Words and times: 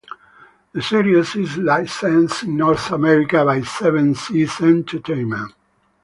The 0.73 0.81
series 0.81 1.35
is 1.35 1.57
licensed 1.59 2.41
in 2.41 2.57
North 2.57 2.89
America 2.89 3.45
by 3.45 3.61
Seven 3.61 4.15
Seas 4.15 4.59
Entertainment. 4.59 5.53